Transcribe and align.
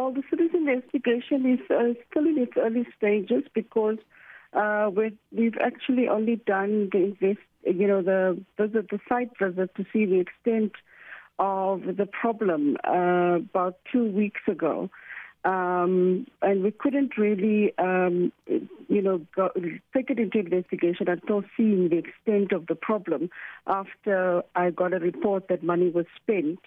Well, 0.00 0.12
the 0.12 0.22
city's 0.30 0.54
investigation 0.54 1.44
is 1.44 1.60
uh, 1.70 1.92
still 2.10 2.26
in 2.26 2.38
its 2.38 2.52
early 2.56 2.86
stages 2.96 3.44
because 3.54 3.98
uh, 4.54 4.88
we've, 4.96 5.18
we've 5.30 5.58
actually 5.62 6.08
only 6.08 6.36
done 6.36 6.88
the 6.90 7.04
invest, 7.04 7.46
you 7.66 7.86
know, 7.86 8.00
the 8.00 8.42
visit, 8.56 8.88
the 8.88 8.98
site 9.06 9.28
visit 9.38 9.74
to 9.74 9.84
see 9.92 10.06
the 10.06 10.18
extent 10.18 10.72
of 11.38 11.82
the 11.98 12.06
problem 12.06 12.78
uh, 12.82 13.40
about 13.40 13.76
two 13.92 14.10
weeks 14.10 14.40
ago. 14.48 14.88
Um, 15.44 16.26
and 16.40 16.62
we 16.62 16.70
couldn't 16.70 17.18
really, 17.18 17.76
um, 17.76 18.32
you 18.46 19.02
know, 19.02 19.20
go, 19.36 19.50
take 19.94 20.08
it 20.08 20.18
into 20.18 20.38
investigation 20.38 21.10
until 21.10 21.44
seeing 21.58 21.90
the 21.90 21.98
extent 21.98 22.52
of 22.52 22.68
the 22.68 22.74
problem 22.74 23.28
after 23.66 24.44
I 24.56 24.70
got 24.70 24.94
a 24.94 24.98
report 24.98 25.48
that 25.48 25.62
money 25.62 25.90
was 25.90 26.06
spent 26.22 26.60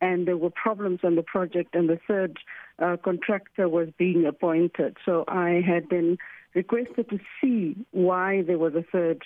and 0.00 0.26
there 0.26 0.36
were 0.36 0.50
problems 0.50 1.00
on 1.02 1.16
the 1.16 1.22
project 1.22 1.74
and 1.74 1.88
the 1.88 1.98
third 2.06 2.38
uh, 2.78 2.96
contractor 3.02 3.68
was 3.68 3.88
being 3.98 4.26
appointed. 4.26 4.96
So 5.04 5.24
I 5.28 5.62
had 5.66 5.88
been 5.88 6.18
requested 6.54 7.08
to 7.10 7.18
see 7.40 7.76
why 7.92 8.42
there 8.42 8.58
was 8.58 8.74
a 8.74 8.82
third 8.82 9.22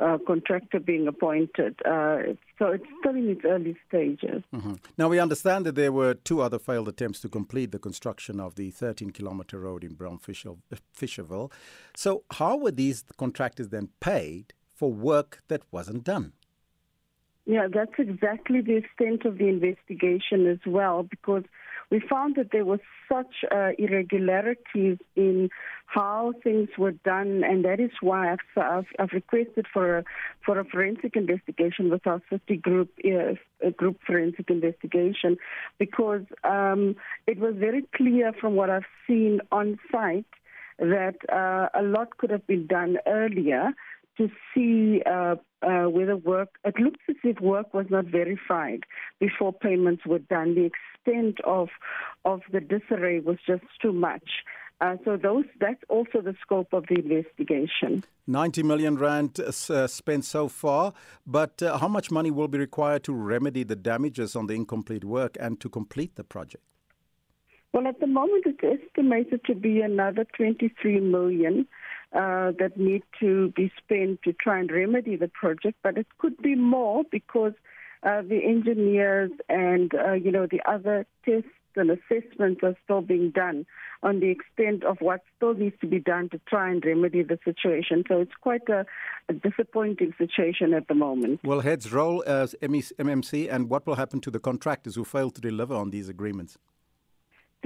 uh, 0.00 0.18
contractor 0.26 0.78
being 0.78 1.08
appointed. 1.08 1.74
Uh, 1.86 2.34
so 2.58 2.66
it's 2.66 2.84
still 3.00 3.14
in 3.14 3.30
its 3.30 3.40
early 3.44 3.76
stages. 3.88 4.42
Mm-hmm. 4.54 4.74
Now, 4.98 5.08
we 5.08 5.18
understand 5.18 5.64
that 5.66 5.74
there 5.74 5.92
were 5.92 6.14
two 6.14 6.42
other 6.42 6.58
failed 6.58 6.88
attempts 6.88 7.20
to 7.20 7.28
complete 7.28 7.72
the 7.72 7.78
construction 7.78 8.38
of 8.38 8.56
the 8.56 8.70
13 8.70 9.10
kilometer 9.10 9.58
road 9.58 9.84
in 9.84 9.94
Braamfischerville. 9.94 11.50
So, 11.96 12.24
how 12.32 12.56
were 12.56 12.72
these 12.72 13.04
contractors 13.16 13.68
then 13.70 13.88
paid 14.00 14.52
for 14.74 14.92
work 14.92 15.42
that 15.48 15.62
wasn't 15.70 16.04
done? 16.04 16.32
Yeah, 17.46 17.68
that's 17.72 17.92
exactly 17.98 18.60
the 18.60 18.76
extent 18.76 19.24
of 19.24 19.38
the 19.38 19.46
investigation 19.48 20.48
as 20.48 20.58
well, 20.66 21.04
because 21.04 21.44
we 21.92 22.00
found 22.00 22.34
that 22.34 22.50
there 22.50 22.64
was 22.64 22.80
such 23.08 23.44
uh, 23.52 23.68
irregularities 23.78 24.98
in 25.14 25.48
how 25.86 26.32
things 26.42 26.68
were 26.76 26.90
done, 26.90 27.44
and 27.44 27.64
that 27.64 27.78
is 27.78 27.92
why 28.00 28.32
I've, 28.32 28.38
I've, 28.56 28.86
I've 28.98 29.12
requested 29.12 29.66
for 29.72 29.98
a, 29.98 30.04
for 30.44 30.58
a 30.58 30.64
forensic 30.64 31.14
investigation 31.14 31.88
with 31.88 32.04
our 32.08 32.20
city 32.28 32.56
group, 32.56 32.90
uh, 33.04 33.70
group 33.76 34.00
forensic 34.04 34.50
investigation, 34.50 35.36
because 35.78 36.22
um, 36.42 36.96
it 37.28 37.38
was 37.38 37.54
very 37.56 37.84
clear 37.94 38.32
from 38.40 38.56
what 38.56 38.70
I've 38.70 38.90
seen 39.06 39.40
on 39.52 39.78
site 39.92 40.26
that 40.80 41.16
uh, 41.32 41.68
a 41.78 41.82
lot 41.82 42.18
could 42.18 42.30
have 42.30 42.46
been 42.48 42.66
done 42.66 42.98
earlier 43.06 43.70
to 44.18 44.28
see 44.52 45.02
uh, 45.06 45.36
uh, 45.66 45.88
whether 45.90 46.16
work, 46.16 46.50
it 46.64 46.78
looks 46.78 47.00
as 47.08 47.16
if 47.24 47.40
work 47.40 47.74
was 47.74 47.86
not 47.90 48.06
verified 48.06 48.84
before 49.18 49.52
payments 49.52 50.06
were 50.06 50.20
done. 50.20 50.54
The 50.54 50.70
extent 50.70 51.38
of, 51.44 51.68
of 52.24 52.42
the 52.52 52.60
disarray 52.60 53.20
was 53.20 53.38
just 53.46 53.64
too 53.82 53.92
much. 53.92 54.28
Uh, 54.78 54.96
so 55.06 55.16
those 55.16 55.46
that's 55.58 55.82
also 55.88 56.20
the 56.20 56.34
scope 56.42 56.68
of 56.74 56.84
the 56.88 56.96
investigation. 56.96 58.04
90 58.26 58.62
million 58.62 58.96
rand 58.96 59.40
uh, 59.40 59.86
spent 59.86 60.24
so 60.24 60.48
far, 60.48 60.92
but 61.26 61.62
uh, 61.62 61.78
how 61.78 61.88
much 61.88 62.10
money 62.10 62.30
will 62.30 62.48
be 62.48 62.58
required 62.58 63.02
to 63.04 63.14
remedy 63.14 63.64
the 63.64 63.76
damages 63.76 64.36
on 64.36 64.46
the 64.46 64.54
incomplete 64.54 65.02
work 65.02 65.36
and 65.40 65.60
to 65.60 65.70
complete 65.70 66.16
the 66.16 66.24
project? 66.24 66.62
Well, 67.72 67.86
at 67.86 68.00
the 68.00 68.06
moment 68.06 68.44
it's 68.46 68.82
estimated 68.82 69.44
to 69.46 69.54
be 69.54 69.80
another 69.80 70.26
23 70.36 71.00
million 71.00 71.66
uh, 72.14 72.52
that 72.58 72.72
need 72.76 73.02
to 73.20 73.52
be 73.56 73.70
spent 73.76 74.22
to 74.22 74.32
try 74.32 74.58
and 74.58 74.70
remedy 74.70 75.16
the 75.16 75.28
project, 75.28 75.76
but 75.82 75.98
it 75.98 76.06
could 76.18 76.36
be 76.38 76.54
more 76.54 77.04
because 77.10 77.52
uh, 78.02 78.22
the 78.22 78.40
engineers 78.44 79.30
and 79.48 79.92
uh, 79.94 80.12
you 80.12 80.30
know 80.30 80.46
the 80.46 80.60
other 80.68 81.06
tests 81.24 81.50
and 81.76 81.90
assessments 81.90 82.60
are 82.62 82.74
still 82.84 83.02
being 83.02 83.30
done 83.30 83.66
on 84.02 84.20
the 84.20 84.30
extent 84.30 84.84
of 84.84 84.96
what 85.00 85.20
still 85.36 85.54
needs 85.54 85.76
to 85.80 85.86
be 85.86 85.98
done 85.98 86.28
to 86.30 86.40
try 86.48 86.70
and 86.70 86.84
remedy 86.84 87.22
the 87.22 87.38
situation. 87.44 88.02
So 88.08 88.20
it's 88.20 88.32
quite 88.40 88.68
a, 88.68 88.86
a 89.28 89.34
disappointing 89.34 90.14
situation 90.16 90.72
at 90.72 90.88
the 90.88 90.94
moment. 90.94 91.40
Well, 91.44 91.60
heads 91.60 91.92
roll 91.92 92.24
as 92.26 92.54
MMC, 92.62 93.52
and 93.52 93.68
what 93.68 93.86
will 93.86 93.96
happen 93.96 94.20
to 94.20 94.30
the 94.30 94.40
contractors 94.40 94.94
who 94.94 95.04
fail 95.04 95.30
to 95.30 95.40
deliver 95.40 95.74
on 95.74 95.90
these 95.90 96.08
agreements? 96.08 96.56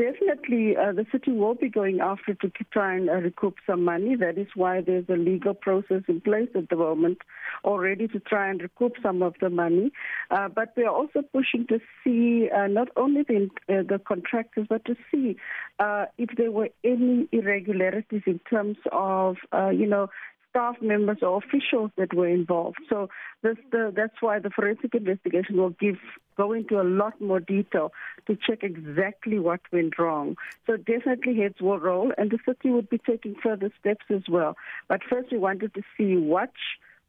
Definitely, 0.00 0.78
uh, 0.78 0.92
the 0.92 1.04
city 1.12 1.30
will 1.30 1.54
be 1.54 1.68
going 1.68 2.00
after 2.00 2.32
to 2.32 2.50
try 2.72 2.96
and 2.96 3.10
uh, 3.10 3.16
recoup 3.16 3.56
some 3.66 3.84
money. 3.84 4.16
That 4.16 4.38
is 4.38 4.46
why 4.54 4.80
there's 4.80 5.04
a 5.10 5.16
legal 5.16 5.52
process 5.52 6.02
in 6.08 6.22
place 6.22 6.48
at 6.54 6.70
the 6.70 6.76
moment 6.76 7.18
already 7.64 8.08
to 8.08 8.18
try 8.18 8.48
and 8.48 8.62
recoup 8.62 8.94
some 9.02 9.22
of 9.22 9.34
the 9.42 9.50
money. 9.50 9.92
Uh, 10.30 10.48
but 10.48 10.72
we 10.74 10.84
are 10.84 10.94
also 10.94 11.20
pushing 11.20 11.66
to 11.66 11.80
see 12.02 12.48
uh, 12.48 12.66
not 12.66 12.88
only 12.96 13.24
the, 13.24 13.50
uh, 13.68 13.82
the 13.86 13.98
contractors, 13.98 14.66
but 14.70 14.82
to 14.86 14.96
see 15.10 15.36
uh, 15.80 16.06
if 16.16 16.30
there 16.38 16.50
were 16.50 16.70
any 16.82 17.28
irregularities 17.30 18.22
in 18.24 18.40
terms 18.48 18.78
of, 18.92 19.36
you 19.74 19.86
know, 19.86 20.08
staff 20.50 20.76
members 20.80 21.18
or 21.22 21.38
officials 21.38 21.90
that 21.96 22.12
were 22.12 22.28
involved. 22.28 22.78
So 22.88 23.08
this, 23.42 23.56
the, 23.70 23.92
that's 23.94 24.20
why 24.20 24.38
the 24.38 24.50
forensic 24.50 24.94
investigation 24.94 25.56
will 25.56 25.70
give 25.70 25.96
go 26.40 26.52
into 26.52 26.80
a 26.80 26.86
lot 27.00 27.20
more 27.20 27.40
detail 27.40 27.92
to 28.26 28.36
check 28.46 28.62
exactly 28.62 29.38
what 29.38 29.60
went 29.72 29.98
wrong. 29.98 30.36
So 30.66 30.76
definitely 30.76 31.36
heads 31.36 31.60
will 31.60 31.78
roll, 31.78 32.12
and 32.16 32.30
the 32.30 32.38
city 32.46 32.70
would 32.70 32.88
be 32.88 32.98
taking 32.98 33.34
further 33.42 33.70
steps 33.80 34.06
as 34.08 34.22
well. 34.28 34.56
But 34.88 35.00
first, 35.10 35.30
we 35.32 35.38
wanted 35.38 35.74
to 35.74 35.82
see 35.96 36.16
what 36.16 36.52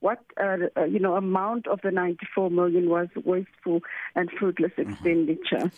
what 0.01 0.19
uh, 0.41 0.57
uh, 0.75 0.83
you 0.85 0.99
know 0.99 1.15
amount 1.15 1.67
of 1.67 1.79
the 1.81 1.91
94 1.91 2.49
million 2.49 2.89
was 2.89 3.07
wasteful 3.23 3.81
and 4.15 4.29
fruitless 4.37 4.73
mm-hmm. 4.77 4.91
expenditure. 4.91 5.71